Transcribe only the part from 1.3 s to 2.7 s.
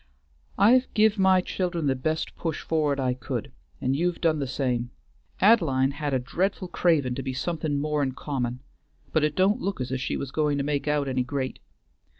child'n the best push